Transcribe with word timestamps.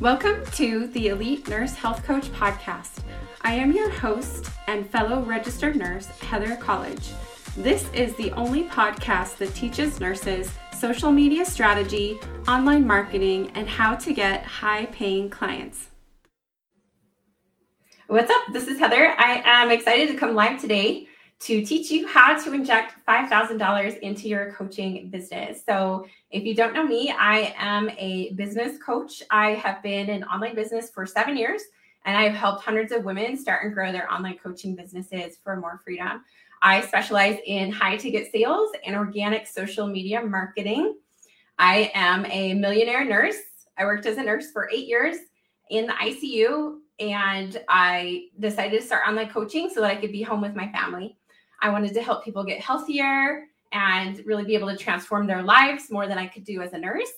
Welcome 0.00 0.46
to 0.52 0.86
the 0.86 1.08
Elite 1.08 1.48
Nurse 1.48 1.74
Health 1.74 2.04
Coach 2.04 2.30
Podcast. 2.30 3.02
I 3.42 3.54
am 3.54 3.72
your 3.72 3.90
host 3.90 4.48
and 4.68 4.88
fellow 4.88 5.22
registered 5.22 5.74
nurse, 5.74 6.06
Heather 6.06 6.54
College. 6.54 7.10
This 7.56 7.92
is 7.92 8.14
the 8.14 8.30
only 8.34 8.62
podcast 8.62 9.38
that 9.38 9.52
teaches 9.56 9.98
nurses 9.98 10.52
social 10.78 11.10
media 11.10 11.44
strategy, 11.44 12.20
online 12.46 12.86
marketing, 12.86 13.50
and 13.56 13.68
how 13.68 13.96
to 13.96 14.12
get 14.12 14.44
high 14.44 14.86
paying 14.86 15.30
clients. 15.30 15.88
What's 18.06 18.30
up? 18.30 18.52
This 18.52 18.68
is 18.68 18.78
Heather. 18.78 19.14
I 19.18 19.42
am 19.44 19.72
excited 19.72 20.06
to 20.10 20.14
come 20.14 20.36
live 20.36 20.60
today 20.60 21.07
to 21.40 21.64
teach 21.64 21.90
you 21.90 22.06
how 22.08 22.36
to 22.36 22.52
inject 22.52 22.94
$5,000 23.06 23.98
into 24.00 24.28
your 24.28 24.52
coaching 24.52 25.08
business. 25.08 25.62
So, 25.64 26.06
if 26.30 26.44
you 26.44 26.54
don't 26.54 26.74
know 26.74 26.84
me, 26.84 27.14
I 27.16 27.54
am 27.56 27.90
a 27.90 28.32
business 28.34 28.76
coach. 28.82 29.22
I 29.30 29.50
have 29.50 29.82
been 29.82 30.10
in 30.10 30.24
online 30.24 30.54
business 30.54 30.90
for 30.90 31.06
seven 31.06 31.36
years 31.36 31.62
and 32.04 32.16
I've 32.16 32.34
helped 32.34 32.64
hundreds 32.64 32.92
of 32.92 33.04
women 33.04 33.36
start 33.36 33.64
and 33.64 33.72
grow 33.72 33.92
their 33.92 34.12
online 34.12 34.38
coaching 34.38 34.74
businesses 34.74 35.36
for 35.42 35.56
more 35.56 35.80
freedom. 35.84 36.24
I 36.60 36.80
specialize 36.80 37.38
in 37.46 37.70
high 37.70 37.96
ticket 37.96 38.32
sales 38.32 38.70
and 38.84 38.96
organic 38.96 39.46
social 39.46 39.86
media 39.86 40.22
marketing. 40.22 40.96
I 41.58 41.90
am 41.94 42.26
a 42.26 42.54
millionaire 42.54 43.04
nurse. 43.04 43.36
I 43.76 43.84
worked 43.84 44.06
as 44.06 44.18
a 44.18 44.22
nurse 44.22 44.50
for 44.50 44.68
eight 44.72 44.86
years 44.86 45.16
in 45.70 45.86
the 45.86 45.92
ICU 45.92 46.78
and 47.00 47.60
I 47.68 48.28
decided 48.40 48.80
to 48.80 48.86
start 48.86 49.06
online 49.06 49.30
coaching 49.30 49.70
so 49.72 49.80
that 49.80 49.90
I 49.90 49.96
could 49.96 50.12
be 50.12 50.22
home 50.22 50.40
with 50.40 50.56
my 50.56 50.70
family. 50.72 51.16
I 51.60 51.70
wanted 51.70 51.94
to 51.94 52.02
help 52.02 52.24
people 52.24 52.44
get 52.44 52.60
healthier 52.60 53.44
and 53.72 54.22
really 54.24 54.44
be 54.44 54.54
able 54.54 54.68
to 54.68 54.76
transform 54.76 55.26
their 55.26 55.42
lives 55.42 55.90
more 55.90 56.06
than 56.06 56.18
I 56.18 56.26
could 56.26 56.44
do 56.44 56.62
as 56.62 56.72
a 56.72 56.78
nurse. 56.78 57.12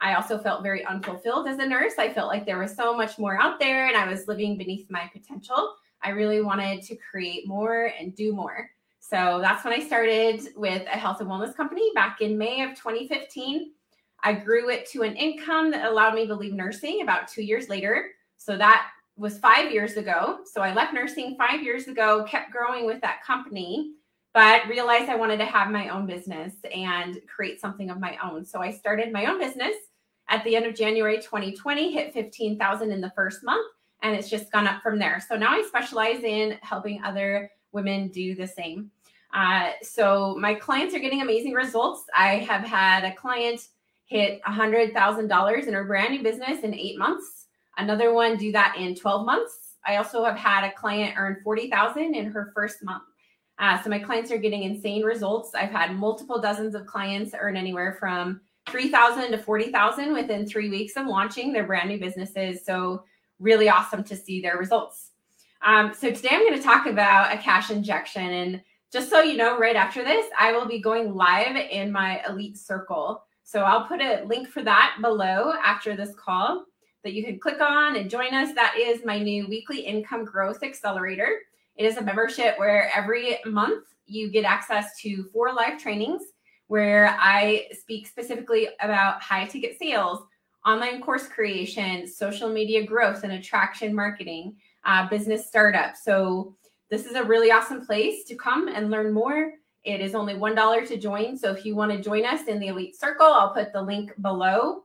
I 0.00 0.14
also 0.14 0.38
felt 0.38 0.62
very 0.62 0.84
unfulfilled 0.84 1.48
as 1.48 1.58
a 1.58 1.66
nurse. 1.66 1.94
I 1.98 2.12
felt 2.12 2.28
like 2.28 2.44
there 2.44 2.58
was 2.58 2.76
so 2.76 2.94
much 2.94 3.18
more 3.18 3.40
out 3.40 3.58
there 3.58 3.86
and 3.86 3.96
I 3.96 4.08
was 4.08 4.28
living 4.28 4.58
beneath 4.58 4.90
my 4.90 5.10
potential. 5.12 5.74
I 6.02 6.10
really 6.10 6.42
wanted 6.42 6.82
to 6.82 6.96
create 6.96 7.48
more 7.48 7.92
and 7.98 8.14
do 8.14 8.34
more. 8.34 8.70
So 8.98 9.38
that's 9.40 9.64
when 9.64 9.72
I 9.72 9.84
started 9.84 10.48
with 10.56 10.82
a 10.82 10.98
health 10.98 11.20
and 11.20 11.30
wellness 11.30 11.56
company 11.56 11.90
back 11.94 12.20
in 12.20 12.36
May 12.36 12.62
of 12.62 12.70
2015. 12.70 13.72
I 14.22 14.32
grew 14.32 14.68
it 14.68 14.86
to 14.90 15.02
an 15.02 15.14
income 15.14 15.70
that 15.70 15.88
allowed 15.88 16.14
me 16.14 16.26
to 16.26 16.34
leave 16.34 16.52
nursing 16.52 17.02
about 17.02 17.28
two 17.28 17.42
years 17.42 17.68
later. 17.68 18.10
So 18.36 18.58
that 18.58 18.88
was 19.16 19.38
five 19.38 19.72
years 19.72 19.96
ago. 19.96 20.40
So 20.44 20.60
I 20.60 20.74
left 20.74 20.92
nursing 20.92 21.36
five 21.36 21.62
years 21.62 21.88
ago, 21.88 22.24
kept 22.28 22.50
growing 22.50 22.84
with 22.84 23.00
that 23.00 23.24
company, 23.24 23.92
but 24.34 24.66
realized 24.68 25.08
I 25.08 25.16
wanted 25.16 25.38
to 25.38 25.46
have 25.46 25.70
my 25.70 25.88
own 25.88 26.06
business 26.06 26.54
and 26.74 27.20
create 27.26 27.60
something 27.60 27.88
of 27.88 27.98
my 27.98 28.18
own. 28.22 28.44
So 28.44 28.60
I 28.60 28.70
started 28.70 29.12
my 29.12 29.26
own 29.26 29.38
business 29.38 29.74
at 30.28 30.44
the 30.44 30.56
end 30.56 30.66
of 30.66 30.74
January 30.74 31.16
2020, 31.16 31.92
hit 31.92 32.12
15,000 32.12 32.90
in 32.90 33.00
the 33.00 33.12
first 33.16 33.42
month, 33.44 33.72
and 34.02 34.14
it's 34.14 34.28
just 34.28 34.52
gone 34.52 34.66
up 34.66 34.82
from 34.82 34.98
there. 34.98 35.22
So 35.26 35.36
now 35.36 35.52
I 35.52 35.62
specialize 35.66 36.22
in 36.22 36.58
helping 36.62 37.02
other 37.02 37.50
women 37.72 38.08
do 38.08 38.34
the 38.34 38.46
same. 38.46 38.90
Uh, 39.32 39.70
so 39.82 40.36
my 40.38 40.54
clients 40.54 40.94
are 40.94 40.98
getting 40.98 41.22
amazing 41.22 41.52
results. 41.52 42.04
I 42.14 42.36
have 42.36 42.62
had 42.62 43.04
a 43.04 43.14
client 43.14 43.60
hit 44.04 44.42
$100,000 44.42 45.66
in 45.66 45.74
her 45.74 45.84
brand 45.84 46.12
new 46.12 46.22
business 46.22 46.60
in 46.62 46.74
eight 46.74 46.98
months. 46.98 47.45
Another 47.76 48.12
one 48.12 48.36
do 48.36 48.52
that 48.52 48.76
in 48.78 48.94
12 48.94 49.26
months. 49.26 49.74
I 49.86 49.96
also 49.96 50.24
have 50.24 50.36
had 50.36 50.64
a 50.64 50.72
client 50.72 51.14
earn 51.16 51.40
40,000 51.44 52.14
in 52.14 52.26
her 52.26 52.50
first 52.54 52.82
month. 52.82 53.04
Uh, 53.58 53.80
so 53.82 53.88
my 53.88 53.98
clients 53.98 54.30
are 54.30 54.38
getting 54.38 54.64
insane 54.64 55.02
results. 55.02 55.54
I've 55.54 55.70
had 55.70 55.94
multiple 55.94 56.40
dozens 56.40 56.74
of 56.74 56.86
clients 56.86 57.34
earn 57.38 57.56
anywhere 57.56 57.96
from 57.98 58.40
3,000 58.68 59.30
to 59.30 59.38
40,000 59.38 60.12
within 60.12 60.46
three 60.46 60.68
weeks 60.68 60.96
of 60.96 61.06
launching 61.06 61.52
their 61.52 61.64
brand 61.64 61.88
new 61.88 61.98
businesses. 61.98 62.64
So 62.64 63.04
really 63.38 63.68
awesome 63.68 64.02
to 64.04 64.16
see 64.16 64.40
their 64.42 64.58
results. 64.58 65.12
Um, 65.62 65.94
so 65.94 66.10
today 66.10 66.30
I'm 66.32 66.46
going 66.46 66.58
to 66.58 66.62
talk 66.62 66.86
about 66.86 67.34
a 67.34 67.38
cash 67.38 67.70
injection 67.70 68.22
and 68.22 68.62
just 68.92 69.10
so 69.10 69.20
you 69.20 69.36
know, 69.36 69.58
right 69.58 69.76
after 69.76 70.04
this, 70.04 70.26
I 70.38 70.52
will 70.52 70.66
be 70.66 70.78
going 70.78 71.14
live 71.14 71.56
in 71.56 71.90
my 71.90 72.22
elite 72.28 72.56
circle. 72.56 73.24
So 73.42 73.62
I'll 73.62 73.86
put 73.86 74.00
a 74.00 74.22
link 74.24 74.48
for 74.48 74.62
that 74.62 74.98
below 75.00 75.54
after 75.64 75.96
this 75.96 76.14
call 76.14 76.64
that 77.06 77.14
you 77.14 77.22
can 77.22 77.38
click 77.38 77.60
on 77.60 77.94
and 77.94 78.10
join 78.10 78.34
us. 78.34 78.52
That 78.52 78.74
is 78.76 79.04
my 79.04 79.20
new 79.20 79.46
weekly 79.46 79.78
income 79.78 80.24
growth 80.24 80.64
accelerator. 80.64 81.38
It 81.76 81.84
is 81.84 81.98
a 81.98 82.02
membership 82.02 82.58
where 82.58 82.90
every 82.96 83.38
month 83.46 83.84
you 84.06 84.28
get 84.28 84.44
access 84.44 85.00
to 85.02 85.22
four 85.32 85.52
live 85.52 85.80
trainings 85.80 86.22
where 86.66 87.16
I 87.20 87.68
speak 87.70 88.08
specifically 88.08 88.70
about 88.80 89.22
high 89.22 89.44
ticket 89.44 89.78
sales, 89.78 90.26
online 90.66 91.00
course 91.00 91.28
creation, 91.28 92.08
social 92.08 92.48
media 92.48 92.84
growth 92.84 93.22
and 93.22 93.34
attraction 93.34 93.94
marketing, 93.94 94.56
uh, 94.84 95.08
business 95.08 95.46
startup. 95.46 95.94
So 95.96 96.56
this 96.90 97.06
is 97.06 97.14
a 97.14 97.22
really 97.22 97.52
awesome 97.52 97.86
place 97.86 98.24
to 98.24 98.34
come 98.34 98.66
and 98.66 98.90
learn 98.90 99.12
more. 99.12 99.52
It 99.84 100.00
is 100.00 100.16
only 100.16 100.34
$1 100.34 100.88
to 100.88 100.96
join. 100.96 101.38
So 101.38 101.52
if 101.52 101.64
you 101.64 101.76
want 101.76 101.92
to 101.92 102.02
join 102.02 102.24
us 102.24 102.48
in 102.48 102.58
the 102.58 102.66
Elite 102.66 102.98
Circle, 102.98 103.26
I'll 103.26 103.54
put 103.54 103.72
the 103.72 103.80
link 103.80 104.12
below 104.22 104.82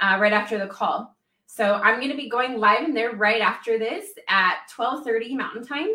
uh, 0.00 0.18
right 0.20 0.32
after 0.32 0.56
the 0.56 0.68
call. 0.68 1.13
So 1.56 1.74
I'm 1.74 2.00
going 2.00 2.10
to 2.10 2.16
be 2.16 2.28
going 2.28 2.58
live 2.58 2.82
in 2.82 2.92
there 2.92 3.12
right 3.12 3.40
after 3.40 3.78
this 3.78 4.06
at 4.28 4.62
12:30 4.76 5.36
Mountain 5.36 5.64
Time 5.64 5.88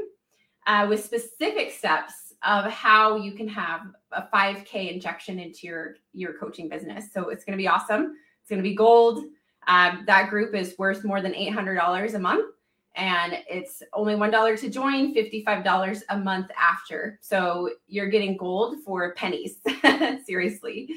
uh, 0.67 0.87
with 0.87 1.03
specific 1.03 1.71
steps 1.71 2.33
of 2.43 2.71
how 2.71 3.17
you 3.17 3.33
can 3.33 3.49
have 3.49 3.81
a 4.13 4.23
5K 4.33 4.93
injection 4.93 5.37
into 5.37 5.67
your 5.67 5.95
your 6.13 6.31
coaching 6.31 6.69
business. 6.69 7.11
So 7.11 7.27
it's 7.27 7.43
going 7.43 7.57
to 7.57 7.61
be 7.61 7.67
awesome. 7.67 8.15
It's 8.39 8.49
going 8.49 8.63
to 8.63 8.69
be 8.69 8.73
gold. 8.73 9.25
Um, 9.67 10.05
that 10.07 10.29
group 10.29 10.55
is 10.55 10.75
worth 10.77 11.03
more 11.03 11.21
than 11.21 11.33
$800 11.33 12.13
a 12.13 12.19
month 12.19 12.55
and 12.95 13.37
it's 13.49 13.83
only 13.91 14.15
$1 14.15 14.59
to 14.61 14.69
join, 14.69 15.13
$55 15.13 16.01
a 16.07 16.17
month 16.17 16.47
after. 16.57 17.19
So 17.21 17.71
you're 17.87 18.09
getting 18.09 18.37
gold 18.37 18.77
for 18.85 19.13
pennies, 19.15 19.57
seriously. 20.25 20.89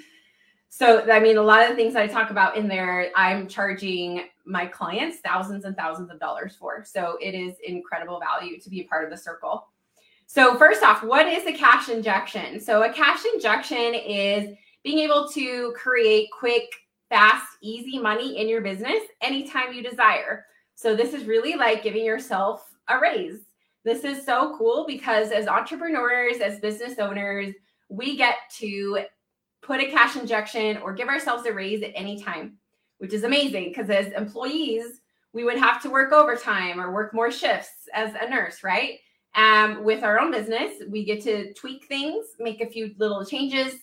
So, 0.75 1.05
I 1.13 1.21
mean, 1.21 1.37
a 1.37 1.43
lot 1.43 1.63
of 1.63 1.69
the 1.69 1.77
things 1.77 1.93
that 1.93 2.03
I 2.03 2.07
talk 2.07 2.31
about 2.31 2.57
in 2.57 2.67
there, 2.67 3.11
I'm 3.15 3.47
charging 3.47 4.23
my 4.47 4.65
clients 4.65 5.19
thousands 5.19 5.67
and 5.67 5.77
thousands 5.77 6.11
of 6.11 6.19
dollars 6.19 6.57
for. 6.57 6.83
So 6.83 7.19
it 7.21 7.35
is 7.35 7.57
incredible 7.63 8.19
value 8.19 8.59
to 8.59 8.71
be 8.71 8.81
a 8.81 8.85
part 8.85 9.05
of 9.05 9.11
the 9.11 9.17
circle. 9.19 9.69
So, 10.27 10.57
first 10.57 10.83
off, 10.83 11.03
what 11.03 11.27
is 11.27 11.45
a 11.45 11.53
cash 11.53 11.91
injection? 11.91 12.59
So, 12.59 12.85
a 12.85 12.91
cash 12.91 13.21
injection 13.35 13.93
is 13.95 14.57
being 14.83 15.01
able 15.01 15.29
to 15.29 15.75
create 15.77 16.31
quick, 16.31 16.73
fast, 17.11 17.47
easy 17.61 17.99
money 17.99 18.41
in 18.41 18.49
your 18.49 18.63
business 18.63 19.03
anytime 19.21 19.75
you 19.75 19.83
desire. 19.83 20.47
So 20.75 20.97
this 20.97 21.13
is 21.13 21.27
really 21.27 21.55
like 21.55 21.83
giving 21.83 22.05
yourself 22.05 22.67
a 22.89 22.99
raise. 22.99 23.41
This 23.85 24.05
is 24.05 24.25
so 24.25 24.57
cool 24.57 24.87
because 24.89 25.33
as 25.33 25.47
entrepreneurs, 25.47 26.39
as 26.39 26.61
business 26.61 26.99
owners, 26.99 27.55
we 27.91 28.17
get 28.17 28.37
to 28.57 29.05
put 29.63 29.81
a 29.81 29.91
cash 29.91 30.17
injection 30.17 30.77
or 30.79 30.93
give 30.93 31.09
ourselves 31.09 31.47
a 31.47 31.53
raise 31.53 31.83
at 31.83 31.93
any 31.95 32.21
time, 32.21 32.59
which 32.99 33.13
is 33.13 33.25
amazing 33.25 33.69
because 33.69 33.89
as 33.89 34.13
employees, 34.13 35.01
we 35.33 35.45
would 35.45 35.57
have 35.57 35.81
to 35.83 35.91
work 35.91 36.13
overtime 36.13 36.81
or 36.81 36.93
work 36.93 37.15
more 37.15 37.31
shifts 37.31 37.89
as 37.95 38.13
a 38.21 38.29
nurse, 38.29 38.63
right? 38.63 38.99
Um, 39.35 39.83
with 39.83 40.05
our 40.05 40.19
own 40.21 40.31
business, 40.31 40.83
we 40.89 41.05
get 41.05 41.23
to 41.23 41.55
tweak 41.55 41.87
things, 41.87 42.27
make 42.39 42.61
a 42.61 42.69
few 42.69 42.95
little 42.99 43.25
changes, 43.25 43.75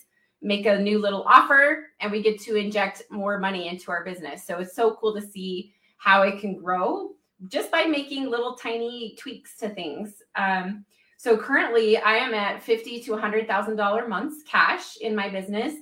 make 0.41 0.65
a 0.67 0.79
new 0.79 0.99
little 0.99 1.23
offer, 1.23 1.87
and 1.99 2.11
we 2.11 2.21
get 2.21 2.39
to 2.41 2.55
inject 2.55 3.03
more 3.09 3.39
money 3.39 3.67
into 3.67 3.89
our 3.89 4.03
business. 4.03 4.45
So 4.45 4.59
it's 4.59 4.75
so 4.75 4.95
cool 4.95 5.15
to 5.15 5.21
see 5.21 5.73
how 5.97 6.21
it 6.21 6.39
can 6.39 6.55
grow 6.55 7.15
just 7.47 7.71
by 7.71 7.85
making 7.85 8.29
little 8.29 8.55
tiny 8.55 9.15
tweaks 9.17 9.57
to 9.57 9.69
things. 9.69 10.21
Um, 10.35 10.85
so 11.19 11.35
currently, 11.35 11.97
I 11.97 12.13
am 12.13 12.33
at 12.33 12.63
fifty 12.63 13.01
to 13.01 13.17
hundred 13.17 13.45
thousand 13.45 13.75
dollar 13.75 14.07
months 14.07 14.41
cash 14.47 14.95
in 15.01 15.13
my 15.13 15.27
business, 15.27 15.73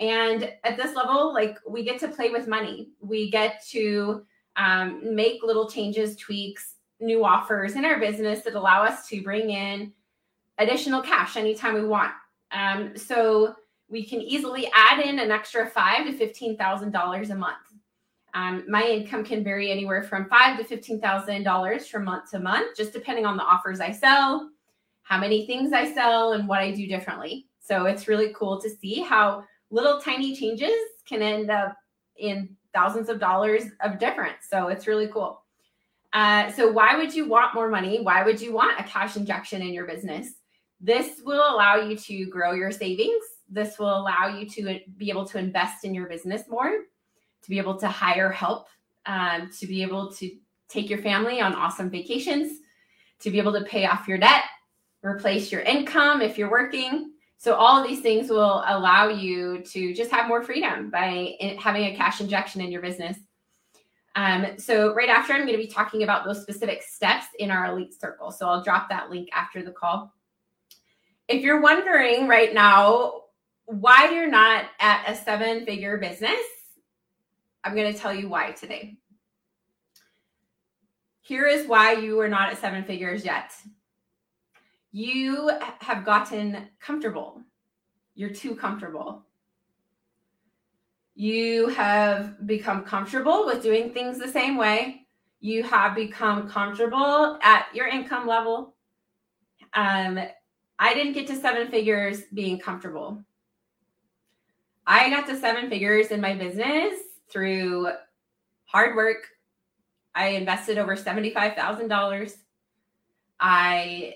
and 0.00 0.50
at 0.64 0.78
this 0.78 0.96
level, 0.96 1.34
like 1.34 1.58
we 1.68 1.84
get 1.84 2.00
to 2.00 2.08
play 2.08 2.30
with 2.30 2.48
money. 2.48 2.88
We 3.00 3.30
get 3.30 3.62
to 3.72 4.24
um, 4.56 5.14
make 5.14 5.42
little 5.42 5.68
changes, 5.68 6.16
tweaks, 6.16 6.76
new 6.98 7.26
offers 7.26 7.74
in 7.74 7.84
our 7.84 8.00
business 8.00 8.40
that 8.44 8.54
allow 8.54 8.84
us 8.84 9.06
to 9.08 9.20
bring 9.20 9.50
in 9.50 9.92
additional 10.56 11.02
cash 11.02 11.36
anytime 11.36 11.74
we 11.74 11.84
want. 11.84 12.12
Um, 12.52 12.96
so 12.96 13.54
we 13.90 14.02
can 14.02 14.22
easily 14.22 14.70
add 14.74 15.00
in 15.00 15.18
an 15.18 15.30
extra 15.30 15.68
five 15.68 16.06
to 16.06 16.12
fifteen 16.14 16.56
thousand 16.56 16.92
dollars 16.92 17.28
a 17.28 17.36
month. 17.36 17.58
Um, 18.32 18.64
my 18.66 18.82
income 18.82 19.24
can 19.24 19.44
vary 19.44 19.70
anywhere 19.70 20.02
from 20.02 20.26
five 20.30 20.56
to 20.56 20.64
fifteen 20.64 21.02
thousand 21.02 21.42
dollars 21.42 21.86
from 21.86 22.04
month 22.04 22.30
to 22.30 22.40
month, 22.40 22.78
just 22.78 22.94
depending 22.94 23.26
on 23.26 23.36
the 23.36 23.42
offers 23.42 23.80
I 23.80 23.92
sell, 23.92 24.48
how 25.06 25.18
many 25.18 25.46
things 25.46 25.72
I 25.72 25.92
sell, 25.92 26.32
and 26.32 26.48
what 26.48 26.60
I 26.60 26.72
do 26.72 26.86
differently. 26.86 27.46
So 27.60 27.86
it's 27.86 28.08
really 28.08 28.32
cool 28.34 28.60
to 28.60 28.70
see 28.70 29.00
how 29.00 29.44
little 29.70 30.00
tiny 30.00 30.34
changes 30.34 30.74
can 31.08 31.22
end 31.22 31.50
up 31.50 31.76
in 32.16 32.56
thousands 32.74 33.08
of 33.08 33.20
dollars 33.20 33.64
of 33.80 33.98
difference. 33.98 34.48
So 34.50 34.68
it's 34.68 34.86
really 34.86 35.08
cool. 35.08 35.42
Uh, 36.12 36.50
so 36.52 36.70
why 36.70 36.96
would 36.96 37.14
you 37.14 37.28
want 37.28 37.54
more 37.54 37.68
money? 37.68 38.00
Why 38.00 38.22
would 38.22 38.40
you 38.40 38.52
want 38.52 38.80
a 38.80 38.84
cash 38.84 39.16
injection 39.16 39.62
in 39.62 39.74
your 39.74 39.86
business? 39.86 40.34
This 40.80 41.20
will 41.24 41.42
allow 41.54 41.76
you 41.76 41.96
to 41.96 42.26
grow 42.26 42.52
your 42.52 42.70
savings. 42.70 43.24
This 43.48 43.78
will 43.78 43.96
allow 43.96 44.26
you 44.26 44.48
to 44.50 44.80
be 44.96 45.10
able 45.10 45.26
to 45.26 45.38
invest 45.38 45.84
in 45.84 45.94
your 45.94 46.08
business 46.08 46.42
more 46.48 46.72
to 47.46 47.50
be 47.50 47.58
able 47.58 47.76
to 47.76 47.86
hire 47.86 48.30
help 48.30 48.66
um, 49.06 49.50
to 49.56 49.68
be 49.68 49.80
able 49.80 50.12
to 50.12 50.30
take 50.68 50.90
your 50.90 50.98
family 51.00 51.40
on 51.40 51.54
awesome 51.54 51.88
vacations, 51.88 52.58
to 53.20 53.30
be 53.30 53.38
able 53.38 53.52
to 53.52 53.64
pay 53.64 53.86
off 53.86 54.08
your 54.08 54.18
debt, 54.18 54.42
replace 55.02 55.52
your 55.52 55.62
income 55.62 56.22
if 56.22 56.36
you're 56.38 56.50
working. 56.50 57.12
So, 57.38 57.54
all 57.54 57.80
of 57.80 57.86
these 57.86 58.00
things 58.00 58.30
will 58.30 58.64
allow 58.66 59.08
you 59.08 59.62
to 59.62 59.94
just 59.94 60.10
have 60.10 60.28
more 60.28 60.42
freedom 60.42 60.90
by 60.90 61.36
having 61.60 61.84
a 61.84 61.96
cash 61.96 62.20
injection 62.20 62.60
in 62.60 62.72
your 62.72 62.80
business. 62.80 63.18
Um, 64.14 64.58
so, 64.58 64.94
right 64.94 65.10
after, 65.10 65.34
I'm 65.34 65.46
going 65.46 65.52
to 65.52 65.58
be 65.58 65.66
talking 65.66 66.02
about 66.02 66.24
those 66.24 66.40
specific 66.40 66.82
steps 66.82 67.26
in 67.38 67.50
our 67.50 67.66
elite 67.66 67.98
circle. 67.98 68.30
So, 68.30 68.48
I'll 68.48 68.64
drop 68.64 68.88
that 68.88 69.10
link 69.10 69.28
after 69.32 69.62
the 69.62 69.70
call. 69.70 70.12
If 71.28 71.42
you're 71.42 71.60
wondering 71.60 72.26
right 72.26 72.54
now 72.54 73.22
why 73.66 74.10
you're 74.10 74.30
not 74.30 74.66
at 74.78 75.04
a 75.08 75.14
seven 75.14 75.66
figure 75.66 75.98
business, 75.98 76.40
I'm 77.64 77.74
going 77.74 77.92
to 77.92 77.98
tell 77.98 78.14
you 78.14 78.28
why 78.28 78.52
today. 78.52 78.96
Here 81.20 81.46
is 81.46 81.66
why 81.66 81.94
you 81.94 82.20
are 82.20 82.28
not 82.28 82.52
at 82.52 82.58
seven 82.58 82.84
figures 82.84 83.24
yet. 83.24 83.52
You 84.96 85.50
have 85.80 86.06
gotten 86.06 86.68
comfortable. 86.80 87.42
You're 88.14 88.30
too 88.30 88.54
comfortable. 88.56 89.26
You 91.14 91.68
have 91.68 92.46
become 92.46 92.82
comfortable 92.82 93.44
with 93.44 93.62
doing 93.62 93.92
things 93.92 94.18
the 94.18 94.26
same 94.26 94.56
way. 94.56 95.06
You 95.38 95.64
have 95.64 95.94
become 95.94 96.48
comfortable 96.48 97.38
at 97.42 97.66
your 97.74 97.88
income 97.88 98.26
level. 98.26 98.74
Um, 99.74 100.18
I 100.78 100.94
didn't 100.94 101.12
get 101.12 101.26
to 101.26 101.36
seven 101.36 101.70
figures 101.70 102.22
being 102.32 102.58
comfortable. 102.58 103.22
I 104.86 105.10
got 105.10 105.26
to 105.26 105.38
seven 105.38 105.68
figures 105.68 106.06
in 106.06 106.22
my 106.22 106.32
business 106.32 106.94
through 107.28 107.90
hard 108.64 108.96
work. 108.96 109.28
I 110.14 110.28
invested 110.28 110.78
over 110.78 110.96
$75,000. 110.96 112.34
I 113.38 114.14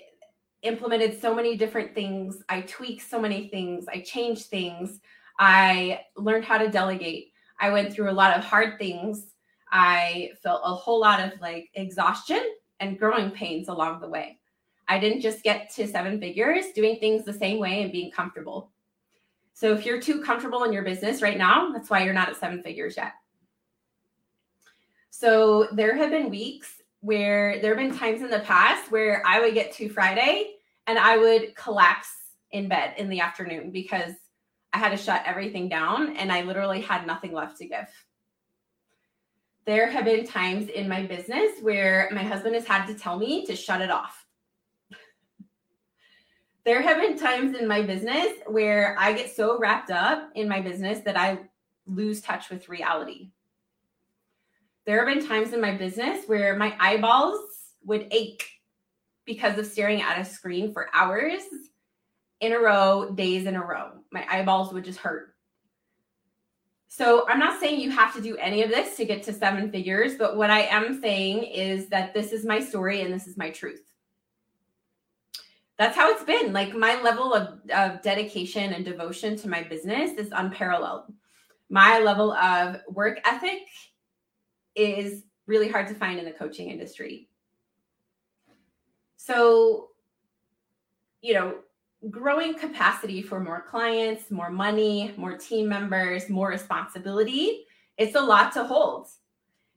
implemented 0.61 1.19
so 1.19 1.33
many 1.33 1.55
different 1.55 1.95
things. 1.95 2.43
I 2.49 2.61
tweaked 2.61 3.09
so 3.09 3.19
many 3.19 3.47
things. 3.47 3.85
I 3.87 4.01
changed 4.01 4.45
things. 4.45 4.99
I 5.39 6.01
learned 6.15 6.45
how 6.45 6.57
to 6.57 6.69
delegate. 6.69 7.31
I 7.59 7.71
went 7.71 7.93
through 7.93 8.09
a 8.09 8.13
lot 8.13 8.37
of 8.37 8.43
hard 8.43 8.77
things. 8.77 9.27
I 9.71 10.31
felt 10.43 10.61
a 10.63 10.73
whole 10.73 10.99
lot 10.99 11.19
of 11.19 11.39
like 11.39 11.69
exhaustion 11.75 12.43
and 12.79 12.99
growing 12.99 13.31
pains 13.31 13.69
along 13.69 14.01
the 14.01 14.09
way. 14.09 14.39
I 14.87 14.99
didn't 14.99 15.21
just 15.21 15.43
get 15.43 15.69
to 15.75 15.87
seven 15.87 16.19
figures 16.19 16.65
doing 16.75 16.99
things 16.99 17.23
the 17.23 17.33
same 17.33 17.59
way 17.59 17.81
and 17.81 17.91
being 17.91 18.11
comfortable. 18.11 18.71
So 19.53 19.73
if 19.73 19.85
you're 19.85 20.01
too 20.01 20.21
comfortable 20.21 20.63
in 20.63 20.73
your 20.73 20.83
business 20.83 21.21
right 21.21 21.37
now, 21.37 21.71
that's 21.71 21.89
why 21.89 22.03
you're 22.03 22.13
not 22.13 22.29
at 22.29 22.35
seven 22.35 22.61
figures 22.61 22.97
yet. 22.97 23.13
So 25.11 25.67
there 25.71 25.95
have 25.95 26.09
been 26.09 26.29
weeks 26.29 26.80
where 27.01 27.59
there 27.59 27.75
have 27.75 27.89
been 27.89 27.97
times 27.97 28.21
in 28.21 28.29
the 28.29 28.39
past 28.39 28.91
where 28.91 29.23
I 29.25 29.41
would 29.41 29.53
get 29.53 29.73
to 29.73 29.89
Friday 29.89 30.53
and 30.87 30.97
I 30.97 31.17
would 31.17 31.55
collapse 31.55 32.09
in 32.51 32.67
bed 32.67 32.95
in 32.97 33.09
the 33.09 33.19
afternoon 33.19 33.71
because 33.71 34.13
I 34.71 34.77
had 34.77 34.89
to 34.89 34.97
shut 34.97 35.23
everything 35.25 35.67
down 35.67 36.15
and 36.15 36.31
I 36.31 36.43
literally 36.43 36.81
had 36.81 37.05
nothing 37.05 37.33
left 37.33 37.57
to 37.57 37.67
give. 37.67 37.89
There 39.65 39.89
have 39.89 40.05
been 40.05 40.25
times 40.25 40.69
in 40.69 40.87
my 40.87 41.03
business 41.05 41.51
where 41.61 42.09
my 42.11 42.23
husband 42.23 42.55
has 42.55 42.65
had 42.65 42.85
to 42.87 42.93
tell 42.93 43.17
me 43.17 43.45
to 43.45 43.55
shut 43.55 43.81
it 43.81 43.91
off 43.91 44.25
there 46.65 46.81
have 46.81 46.97
been 46.97 47.17
times 47.17 47.57
in 47.57 47.67
my 47.67 47.81
business 47.81 48.33
where 48.47 48.95
I 48.99 49.13
get 49.13 49.35
so 49.35 49.59
wrapped 49.59 49.91
up 49.91 50.29
in 50.35 50.47
my 50.47 50.61
business 50.61 50.99
that 51.01 51.17
I 51.17 51.39
lose 51.85 52.21
touch 52.21 52.49
with 52.49 52.69
reality. 52.69 53.31
There 54.85 55.05
have 55.05 55.13
been 55.13 55.27
times 55.27 55.53
in 55.53 55.61
my 55.61 55.75
business 55.75 56.25
where 56.27 56.55
my 56.55 56.75
eyeballs 56.79 57.39
would 57.85 58.07
ache 58.11 58.43
because 59.25 59.57
of 59.57 59.65
staring 59.65 60.01
at 60.01 60.19
a 60.19 60.25
screen 60.25 60.73
for 60.73 60.89
hours 60.93 61.43
in 62.39 62.53
a 62.53 62.59
row, 62.59 63.11
days 63.13 63.45
in 63.45 63.55
a 63.55 63.63
row. 63.63 63.91
My 64.11 64.25
eyeballs 64.29 64.73
would 64.73 64.83
just 64.83 64.99
hurt. 64.99 65.35
So, 66.87 67.25
I'm 67.29 67.39
not 67.39 67.59
saying 67.61 67.79
you 67.79 67.89
have 67.91 68.13
to 68.15 68.21
do 68.21 68.35
any 68.35 68.63
of 68.63 68.69
this 68.69 68.97
to 68.97 69.05
get 69.05 69.23
to 69.23 69.33
seven 69.33 69.71
figures, 69.71 70.15
but 70.15 70.35
what 70.35 70.49
I 70.49 70.63
am 70.63 70.99
saying 71.01 71.43
is 71.43 71.87
that 71.87 72.13
this 72.13 72.33
is 72.33 72.45
my 72.45 72.59
story 72.59 73.01
and 73.01 73.13
this 73.13 73.27
is 73.27 73.37
my 73.37 73.49
truth 73.49 73.91
that's 75.81 75.97
how 75.97 76.11
it's 76.11 76.23
been. 76.23 76.53
Like 76.53 76.75
my 76.75 77.01
level 77.01 77.33
of, 77.33 77.59
of 77.71 78.03
dedication 78.03 78.71
and 78.73 78.85
devotion 78.85 79.35
to 79.37 79.49
my 79.49 79.63
business 79.63 80.11
is 80.11 80.31
unparalleled. 80.31 81.11
My 81.71 81.97
level 81.97 82.33
of 82.33 82.77
work 82.87 83.19
ethic 83.25 83.63
is 84.83 85.23
really 85.47 85.67
hard 85.67 85.87
to 85.87 85.93
find 85.93 86.19
in 86.19 86.25
the 86.25 86.31
coaching 86.31 86.69
industry. 86.69 87.29
So, 89.17 89.89
you 91.21 91.33
know, 91.33 91.55
growing 92.09 92.55
capacity 92.55 93.21
for 93.21 93.39
more 93.39 93.65
clients, 93.69 94.31
more 94.31 94.49
money, 94.49 95.13
more 95.17 95.37
team 95.37 95.67
members, 95.67 96.29
more 96.29 96.49
responsibility, 96.49 97.65
it's 97.97 98.15
a 98.15 98.21
lot 98.21 98.53
to 98.53 98.63
hold. 98.63 99.07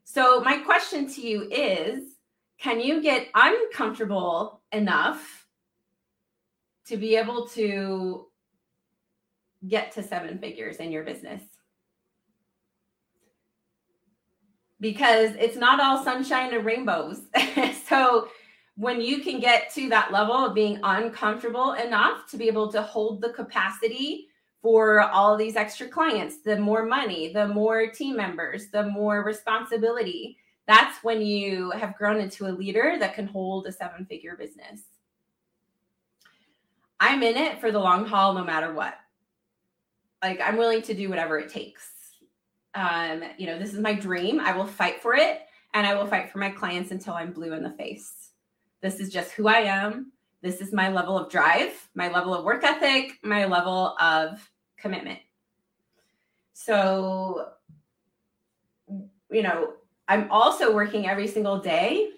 So, 0.05 0.41
my 0.41 0.59
question 0.59 1.09
to 1.15 1.21
you 1.21 1.49
is 1.51 2.15
can 2.59 2.81
you 2.81 3.03
get 3.03 3.29
uncomfortable 3.35 4.63
enough 4.73 5.47
to 6.87 6.97
be 6.97 7.17
able 7.17 7.47
to 7.49 8.27
get 9.67 9.93
to 9.93 10.03
seven 10.03 10.39
figures 10.39 10.77
in 10.77 10.93
your 10.93 11.05
business. 11.05 11.43
Because 14.81 15.35
it's 15.37 15.57
not 15.57 15.81
all 15.81 16.03
sunshine 16.03 16.53
and 16.53 16.65
rainbows. 16.65 17.23
so, 17.87 18.29
when 18.77 19.01
you 19.01 19.21
can 19.21 19.39
get 19.39 19.73
to 19.73 19.89
that 19.89 20.13
level 20.13 20.35
of 20.35 20.55
being 20.55 20.81
uncomfortable 20.83 21.75
enough 21.75 22.29
to 22.31 22.37
be 22.37 22.49
able 22.49 22.73
to 22.73 22.83
hold 22.83 23.21
the 23.21 23.31
capacity 23.31 24.29
for 24.61 25.03
all 25.03 25.37
these 25.37 25.57
extra 25.57 25.87
clients, 25.87 26.39
the 26.39 26.57
more 26.57 26.85
money, 26.85 27.33
the 27.33 27.47
more 27.47 27.87
team 27.89 28.17
members, 28.17 28.69
the 28.71 28.83
more 28.87 29.23
responsibility, 29.23 30.39
that's 30.67 31.05
when 31.05 31.21
you 31.21 31.71
have 31.73 31.97
grown 31.97 32.19
into 32.19 32.47
a 32.47 32.49
leader 32.49 32.97
that 32.99 33.15
can 33.15 33.27
hold 33.27 33.67
a 33.67 33.73
seven 33.73 34.07
figure 34.07 34.37
business. 34.37 34.81
I'm 36.99 37.23
in 37.23 37.37
it 37.37 37.61
for 37.61 37.71
the 37.71 37.79
long 37.79 38.07
haul 38.07 38.33
no 38.33 38.43
matter 38.43 38.73
what. 38.73 38.95
Like 40.23 40.41
I'm 40.41 40.57
willing 40.57 40.83
to 40.83 40.95
do 40.95 41.11
whatever 41.11 41.39
it 41.39 41.51
takes. 41.51 41.87
Um, 42.75 43.23
you 43.39 43.47
know, 43.47 43.59
this 43.59 43.73
is 43.73 43.81
my 43.81 43.95
dream. 43.95 44.41
I 44.41 44.57
will 44.57 44.67
fight 44.67 45.01
for 45.01 45.15
it 45.15 45.41
and 45.75 45.87
I 45.87 45.95
will 45.95 46.07
fight 46.07 46.31
for 46.31 46.39
my 46.39 46.51
clients 46.51 46.91
until 46.91 47.15
I'm 47.15 47.33
blue 47.33 47.53
in 47.53 47.63
the 47.63 47.71
face. 47.71 48.31
This 48.81 49.01
is 49.01 49.11
just 49.11 49.33
who 49.33 49.49
I 49.49 49.61
am. 49.61 50.13
This 50.43 50.61
is 50.61 50.73
my 50.73 50.91
level 50.91 51.17
of 51.17 51.31
drive, 51.31 51.89
my 51.95 52.13
level 52.13 52.35
of 52.35 52.45
work 52.45 52.65
ethic, 52.65 53.19
my 53.23 53.47
level 53.47 53.97
of 54.01 54.51
commitment. 54.77 55.21
So, 56.53 57.49
you 59.31 59.43
know, 59.43 59.75
I'm 60.07 60.31
also 60.31 60.75
working 60.75 61.09
every 61.09 61.27
single 61.29 61.59
day 61.59 62.11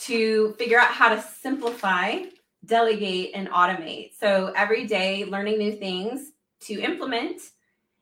to 0.00 0.54
figure 0.58 0.78
out 0.78 0.88
how 0.88 1.14
to 1.14 1.20
simplify 1.20 2.22
delegate 2.64 3.30
and 3.34 3.48
automate. 3.50 4.12
So 4.18 4.52
every 4.56 4.86
day, 4.86 5.24
learning 5.24 5.58
new 5.58 5.72
things 5.72 6.32
to 6.60 6.80
implement 6.80 7.40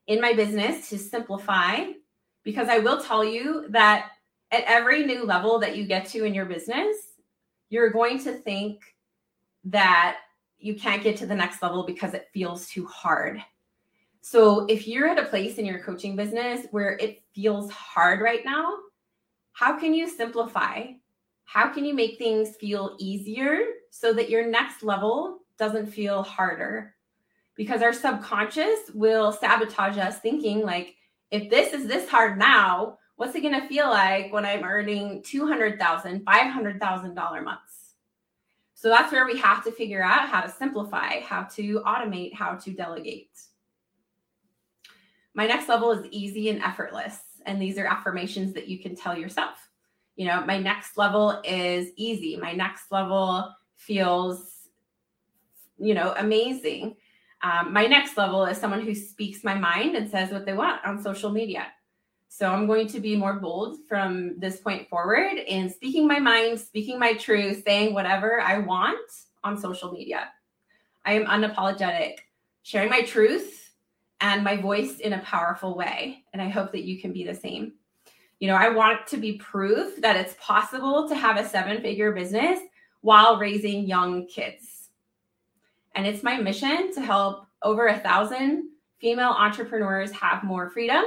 in 0.06 0.20
my 0.20 0.32
business 0.32 0.88
to 0.90 0.98
simplify. 0.98 1.84
Because 2.44 2.68
I 2.68 2.78
will 2.78 3.02
tell 3.02 3.24
you 3.24 3.66
that 3.70 4.10
at 4.50 4.64
every 4.64 5.04
new 5.04 5.24
level 5.24 5.58
that 5.58 5.76
you 5.76 5.86
get 5.86 6.06
to 6.08 6.24
in 6.24 6.34
your 6.34 6.44
business, 6.44 6.96
you're 7.70 7.90
going 7.90 8.18
to 8.20 8.32
think 8.32 8.82
that 9.64 10.18
you 10.58 10.74
can't 10.74 11.02
get 11.02 11.16
to 11.16 11.26
the 11.26 11.34
next 11.34 11.62
level 11.62 11.84
because 11.84 12.14
it 12.14 12.28
feels 12.32 12.68
too 12.68 12.86
hard. 12.86 13.42
So 14.20 14.64
if 14.66 14.86
you're 14.86 15.08
at 15.08 15.18
a 15.18 15.26
place 15.26 15.58
in 15.58 15.66
your 15.66 15.80
coaching 15.80 16.16
business 16.16 16.66
where 16.70 16.96
it 16.98 17.22
feels 17.34 17.70
hard 17.70 18.20
right 18.20 18.44
now, 18.44 18.74
how 19.52 19.78
can 19.78 19.92
you 19.92 20.08
simplify? 20.08 20.86
How 21.44 21.68
can 21.68 21.84
you 21.84 21.94
make 21.94 22.16
things 22.16 22.56
feel 22.56 22.96
easier 22.98 23.58
so 23.90 24.12
that 24.14 24.30
your 24.30 24.46
next 24.46 24.82
level 24.82 25.40
doesn't 25.58 25.86
feel 25.86 26.22
harder? 26.22 26.94
Because 27.54 27.82
our 27.82 27.92
subconscious 27.92 28.90
will 28.94 29.30
sabotage 29.30 29.98
us 29.98 30.18
thinking, 30.18 30.62
like, 30.62 30.96
if 31.30 31.50
this 31.50 31.72
is 31.72 31.86
this 31.86 32.08
hard 32.08 32.38
now, 32.38 32.98
what's 33.16 33.34
it 33.34 33.42
going 33.42 33.60
to 33.60 33.66
feel 33.66 33.88
like 33.88 34.32
when 34.32 34.44
I'm 34.44 34.64
earning 34.64 35.22
$200,000, 35.22 36.24
$500,000 36.24 37.44
months? 37.44 37.94
So 38.74 38.88
that's 38.88 39.12
where 39.12 39.26
we 39.26 39.38
have 39.38 39.64
to 39.64 39.72
figure 39.72 40.02
out 40.02 40.28
how 40.28 40.40
to 40.42 40.50
simplify, 40.50 41.20
how 41.20 41.44
to 41.54 41.80
automate, 41.86 42.34
how 42.34 42.54
to 42.56 42.70
delegate. 42.72 43.30
My 45.34 45.46
next 45.46 45.68
level 45.68 45.90
is 45.92 46.06
easy 46.10 46.50
and 46.50 46.62
effortless. 46.62 47.18
And 47.46 47.60
these 47.60 47.78
are 47.78 47.86
affirmations 47.86 48.52
that 48.54 48.68
you 48.68 48.78
can 48.78 48.94
tell 48.94 49.16
yourself 49.16 49.68
you 50.16 50.26
know 50.26 50.44
my 50.44 50.58
next 50.58 50.96
level 50.96 51.40
is 51.44 51.90
easy 51.96 52.36
my 52.36 52.52
next 52.52 52.90
level 52.92 53.52
feels 53.76 54.68
you 55.78 55.94
know 55.94 56.14
amazing 56.18 56.96
um, 57.44 57.74
my 57.74 57.86
next 57.86 58.16
level 58.16 58.46
is 58.46 58.56
someone 58.56 58.80
who 58.80 58.94
speaks 58.94 59.44
my 59.44 59.54
mind 59.54 59.96
and 59.96 60.10
says 60.10 60.30
what 60.30 60.46
they 60.46 60.54
want 60.54 60.84
on 60.84 61.00
social 61.02 61.30
media 61.30 61.66
So 62.28 62.50
I'm 62.50 62.66
going 62.66 62.88
to 62.88 63.00
be 63.00 63.16
more 63.16 63.34
bold 63.34 63.76
from 63.86 64.40
this 64.40 64.56
point 64.56 64.88
forward 64.88 65.34
in 65.46 65.68
speaking 65.68 66.08
my 66.08 66.18
mind, 66.18 66.58
speaking 66.58 66.98
my 66.98 67.12
truth, 67.14 67.62
saying 67.64 67.94
whatever 67.94 68.40
I 68.40 68.58
want 68.58 69.08
on 69.44 69.56
social 69.58 69.92
media. 69.92 70.30
I 71.04 71.12
am 71.12 71.26
unapologetic, 71.26 72.14
sharing 72.62 72.90
my 72.90 73.02
truth 73.02 73.70
and 74.20 74.42
my 74.42 74.56
voice 74.56 75.00
in 75.00 75.12
a 75.12 75.20
powerful 75.20 75.76
way. 75.76 76.24
And 76.32 76.40
I 76.40 76.48
hope 76.48 76.72
that 76.72 76.84
you 76.84 76.98
can 76.98 77.12
be 77.12 77.24
the 77.24 77.34
same. 77.34 77.74
You 78.40 78.48
know, 78.48 78.56
I 78.56 78.70
want 78.70 79.06
to 79.08 79.16
be 79.18 79.34
proof 79.34 80.00
that 80.00 80.16
it's 80.16 80.34
possible 80.40 81.06
to 81.08 81.14
have 81.14 81.36
a 81.36 81.48
seven 81.48 81.82
figure 81.82 82.10
business 82.12 82.58
while 83.02 83.38
raising 83.38 83.86
young 83.86 84.26
kids. 84.26 84.73
And 85.94 86.06
it's 86.06 86.22
my 86.22 86.38
mission 86.38 86.92
to 86.94 87.00
help 87.00 87.46
over 87.62 87.86
a 87.86 87.98
thousand 87.98 88.70
female 89.00 89.30
entrepreneurs 89.30 90.10
have 90.12 90.44
more 90.44 90.70
freedom 90.70 91.04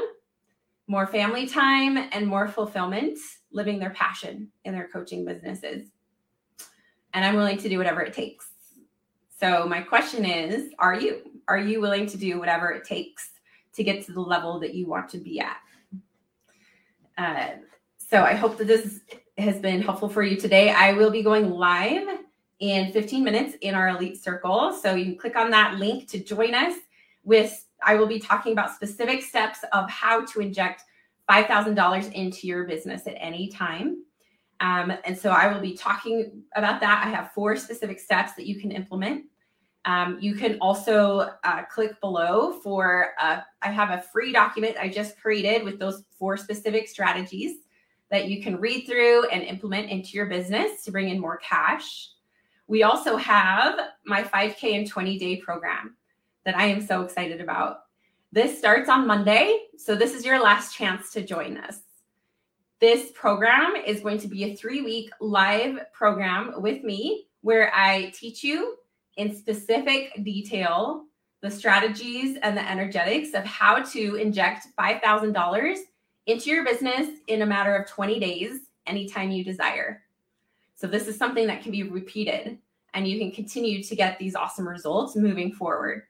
more 0.87 1.05
family 1.05 1.45
time, 1.45 1.97
and 1.97 2.25
more 2.25 2.47
fulfillment 2.47 3.19
living 3.51 3.79
their 3.79 3.89
passion 3.91 4.49
in 4.63 4.73
their 4.73 4.87
coaching 4.87 5.25
businesses. 5.25 5.89
And 7.13 7.25
I'm 7.25 7.35
willing 7.35 7.57
to 7.57 7.69
do 7.69 7.77
whatever 7.77 8.01
it 8.01 8.13
takes. 8.13 8.47
So, 9.39 9.67
my 9.67 9.81
question 9.81 10.25
is 10.25 10.71
Are 10.79 10.95
you? 10.95 11.31
Are 11.47 11.57
you 11.57 11.81
willing 11.81 12.05
to 12.07 12.17
do 12.17 12.39
whatever 12.39 12.71
it 12.71 12.85
takes 12.85 13.31
to 13.73 13.83
get 13.83 14.05
to 14.05 14.13
the 14.13 14.21
level 14.21 14.59
that 14.59 14.73
you 14.73 14.87
want 14.87 15.09
to 15.09 15.17
be 15.17 15.41
at? 15.41 15.57
Uh, 17.17 17.57
so, 17.97 18.23
I 18.23 18.33
hope 18.33 18.57
that 18.57 18.67
this 18.67 19.01
has 19.37 19.59
been 19.59 19.81
helpful 19.81 20.09
for 20.09 20.23
you 20.23 20.37
today. 20.37 20.69
I 20.69 20.93
will 20.93 21.11
be 21.11 21.21
going 21.21 21.51
live 21.51 22.19
in 22.59 22.91
15 22.91 23.23
minutes 23.23 23.55
in 23.61 23.75
our 23.75 23.89
elite 23.89 24.21
circle. 24.21 24.73
So, 24.73 24.95
you 24.95 25.05
can 25.05 25.17
click 25.17 25.35
on 25.35 25.51
that 25.51 25.75
link 25.75 26.07
to 26.09 26.23
join 26.23 26.53
us 26.53 26.75
with 27.23 27.65
I 27.83 27.95
will 27.95 28.07
be 28.07 28.19
talking 28.19 28.53
about 28.53 28.73
specific 28.73 29.21
steps 29.21 29.59
of 29.71 29.89
how 29.89 30.25
to 30.25 30.39
inject 30.39 30.83
$5,000 31.29 32.11
into 32.13 32.47
your 32.47 32.63
business 32.63 33.05
at 33.07 33.15
any 33.17 33.49
time. 33.49 34.03
Um, 34.59 34.91
and 35.05 35.17
so 35.17 35.31
I 35.31 35.51
will 35.53 35.61
be 35.61 35.75
talking 35.75 36.41
about 36.55 36.81
that. 36.81 37.03
I 37.05 37.09
have 37.09 37.31
four 37.33 37.55
specific 37.55 37.99
steps 37.99 38.33
that 38.33 38.47
you 38.47 38.59
can 38.59 38.71
implement. 38.71 39.25
Um, 39.85 40.17
you 40.19 40.35
can 40.35 40.57
also 40.59 41.29
uh, 41.43 41.63
click 41.65 41.99
below 42.01 42.59
for, 42.61 43.11
uh, 43.21 43.41
I 43.61 43.69
have 43.69 43.91
a 43.91 44.01
free 44.01 44.33
document 44.33 44.75
I 44.79 44.89
just 44.89 45.19
created 45.19 45.63
with 45.63 45.79
those 45.79 46.03
four 46.17 46.35
specific 46.37 46.89
strategies 46.89 47.59
that 48.09 48.27
you 48.27 48.41
can 48.41 48.59
read 48.59 48.85
through 48.85 49.27
and 49.29 49.43
implement 49.43 49.89
into 49.89 50.09
your 50.09 50.25
business 50.25 50.83
to 50.83 50.91
bring 50.91 51.09
in 51.09 51.19
more 51.19 51.37
cash. 51.37 52.09
We 52.67 52.83
also 52.83 53.15
have 53.15 53.79
my 54.05 54.23
5K 54.23 54.77
and 54.77 54.87
20 54.87 55.17
day 55.17 55.37
program 55.37 55.95
that 56.45 56.57
I 56.57 56.65
am 56.65 56.85
so 56.85 57.01
excited 57.01 57.41
about. 57.41 57.79
This 58.31 58.57
starts 58.57 58.89
on 58.89 59.07
Monday, 59.07 59.67
so 59.77 59.95
this 59.95 60.13
is 60.13 60.25
your 60.25 60.39
last 60.39 60.75
chance 60.75 61.11
to 61.11 61.21
join 61.21 61.57
us. 61.57 61.79
This 62.79 63.11
program 63.15 63.75
is 63.75 64.01
going 64.01 64.19
to 64.19 64.27
be 64.27 64.43
a 64.43 64.55
three 64.55 64.81
week 64.81 65.09
live 65.21 65.79
program 65.93 66.61
with 66.61 66.83
me 66.83 67.27
where 67.41 67.71
I 67.73 68.11
teach 68.13 68.43
you 68.43 68.75
in 69.15 69.35
specific 69.35 70.23
detail 70.23 71.05
the 71.41 71.49
strategies 71.49 72.37
and 72.41 72.57
the 72.57 72.69
energetics 72.69 73.33
of 73.33 73.45
how 73.45 73.81
to 73.81 74.15
inject 74.15 74.67
$5,000 74.77 75.77
into 76.25 76.49
your 76.49 76.65
business 76.65 77.09
in 77.27 77.41
a 77.43 77.45
matter 77.45 77.75
of 77.75 77.87
20 77.89 78.19
days, 78.19 78.59
anytime 78.85 79.31
you 79.31 79.43
desire. 79.43 80.03
So, 80.77 80.87
this 80.87 81.07
is 81.07 81.17
something 81.17 81.47
that 81.47 81.61
can 81.61 81.71
be 81.71 81.83
repeated 81.83 82.57
and 82.93 83.07
you 83.07 83.19
can 83.19 83.31
continue 83.31 83.83
to 83.83 83.95
get 83.95 84.17
these 84.17 84.35
awesome 84.35 84.67
results 84.67 85.15
moving 85.15 85.51
forward. 85.51 86.03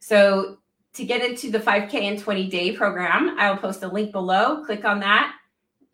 So 0.00 0.58
to 0.94 1.04
get 1.04 1.24
into 1.24 1.50
the 1.50 1.58
5K 1.58 1.94
and 1.94 2.18
20 2.18 2.48
day 2.48 2.72
program, 2.72 3.36
I 3.38 3.50
will 3.50 3.58
post 3.58 3.82
a 3.82 3.88
link 3.88 4.12
below. 4.12 4.64
Click 4.64 4.84
on 4.84 5.00
that. 5.00 5.34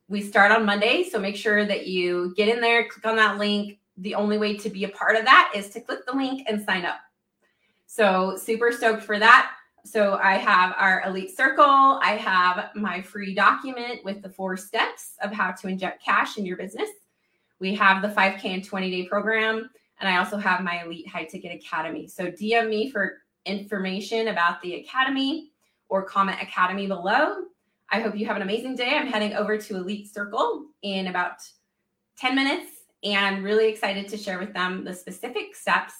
We 0.08 0.20
start 0.20 0.52
on 0.52 0.66
Monday, 0.66 1.04
so 1.04 1.18
make 1.18 1.36
sure 1.36 1.64
that 1.64 1.86
you 1.86 2.34
get 2.36 2.48
in 2.48 2.60
there, 2.60 2.88
click 2.88 3.06
on 3.06 3.16
that 3.16 3.38
link. 3.38 3.78
The 3.98 4.14
only 4.14 4.36
way 4.36 4.56
to 4.56 4.68
be 4.68 4.84
a 4.84 4.88
part 4.88 5.16
of 5.16 5.24
that 5.24 5.52
is 5.54 5.70
to 5.70 5.80
click 5.80 6.00
the 6.06 6.14
link 6.14 6.46
and 6.48 6.62
sign 6.62 6.84
up. 6.84 6.98
So, 7.86 8.36
super 8.36 8.72
stoked 8.72 9.02
for 9.02 9.18
that. 9.18 9.52
So, 9.84 10.18
I 10.20 10.34
have 10.34 10.74
our 10.76 11.02
Elite 11.06 11.34
Circle, 11.34 12.00
I 12.02 12.16
have 12.20 12.70
my 12.74 13.00
free 13.00 13.34
document 13.34 14.04
with 14.04 14.20
the 14.22 14.28
four 14.28 14.56
steps 14.56 15.14
of 15.22 15.32
how 15.32 15.52
to 15.52 15.68
inject 15.68 16.04
cash 16.04 16.36
in 16.36 16.44
your 16.44 16.56
business. 16.56 16.90
We 17.60 17.74
have 17.74 18.02
the 18.02 18.08
5K 18.08 18.44
and 18.46 18.64
20 18.64 18.90
day 18.90 19.08
program, 19.08 19.70
and 20.00 20.08
I 20.08 20.18
also 20.18 20.36
have 20.36 20.62
my 20.62 20.82
Elite 20.82 21.08
High 21.08 21.24
Ticket 21.24 21.52
Academy. 21.52 22.08
So, 22.08 22.30
DM 22.30 22.68
me 22.68 22.90
for 22.90 23.18
information 23.46 24.28
about 24.28 24.60
the 24.62 24.76
Academy 24.76 25.50
or 25.88 26.02
comment 26.02 26.42
Academy 26.42 26.86
below. 26.86 27.36
I 27.90 28.00
hope 28.00 28.16
you 28.16 28.26
have 28.26 28.36
an 28.36 28.42
amazing 28.42 28.76
day. 28.76 28.96
I'm 28.96 29.06
heading 29.06 29.34
over 29.34 29.56
to 29.58 29.76
Elite 29.76 30.12
Circle 30.12 30.66
in 30.82 31.08
about 31.08 31.36
10 32.18 32.34
minutes 32.34 32.70
and 33.02 33.44
really 33.44 33.68
excited 33.68 34.08
to 34.08 34.16
share 34.16 34.38
with 34.38 34.54
them 34.54 34.84
the 34.84 34.94
specific 34.94 35.54
steps 35.54 35.92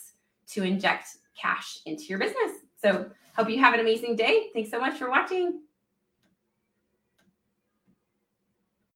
to 0.49 0.63
inject 0.63 1.09
cash 1.41 1.79
into 1.87 2.05
your 2.05 2.19
business. 2.19 2.53
So, 2.81 3.11
hope 3.37 3.51
you 3.51 3.59
have 3.59 3.75
an 3.75 3.81
amazing 3.81 4.17
day. 4.17 4.49
Thanks 4.55 4.71
so 4.71 4.79
much 4.79 4.99
for 4.99 5.09
watching. 5.09 5.64